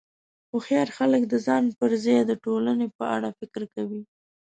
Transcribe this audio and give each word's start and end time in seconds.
هوښیار 0.51 0.89
خلک 0.97 1.21
د 1.27 1.33
ځان 1.45 1.63
پر 1.79 1.91
ځای 2.03 2.19
د 2.25 2.31
ټولنې 2.43 2.87
په 2.97 3.03
اړه 3.15 3.29
فکر 3.39 3.61
کوي. 3.73 4.01